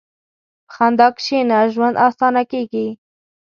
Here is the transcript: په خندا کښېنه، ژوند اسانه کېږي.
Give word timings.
په 0.67 0.71
خندا 0.75 1.07
کښېنه، 1.17 1.59
ژوند 1.73 1.95
اسانه 2.07 2.43
کېږي. 2.51 2.87